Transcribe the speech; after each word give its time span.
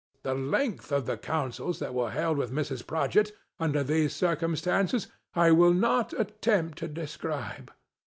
The 0.23 0.33
length 0.33 0.91
of 0.91 1.05
the 1.05 1.15
councils 1.15 1.77
that 1.77 1.93
were 1.93 2.09
held 2.09 2.39
with 2.39 2.51
Mrs. 2.51 2.83
Prodgit, 2.87 3.33
under 3.59 3.83
these 3.83 4.15
circumstances, 4.15 5.05
I 5.35 5.51
will 5.51 5.75
not 5.75 6.11
attempt 6.19 6.79
to 6.79 6.87
describe. 6.87 7.71